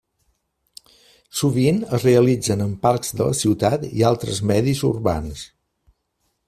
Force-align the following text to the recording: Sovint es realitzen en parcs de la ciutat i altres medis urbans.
Sovint 1.41 1.77
es 1.97 2.05
realitzen 2.07 2.65
en 2.65 2.73
parcs 2.87 3.15
de 3.19 3.29
la 3.29 3.37
ciutat 3.43 3.87
i 4.01 4.09
altres 4.13 4.43
medis 4.53 4.83
urbans. 4.93 5.45